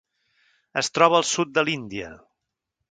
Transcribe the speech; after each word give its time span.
Es 0.83 0.89
troba 0.95 1.21
al 1.21 1.29
sud 1.35 1.55
de 1.59 1.67
l'Índia. 1.69 2.13